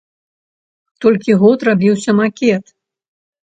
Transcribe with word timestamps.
Толькі 1.05 1.37
год 1.45 1.67
рабіўся 1.69 2.19
макет. 2.23 2.77